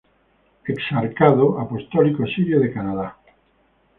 Exarcado 0.71 1.59
apostólico 1.61 2.25
sirio 2.33 2.57
de 2.59 2.73
Canadá. 2.75 3.15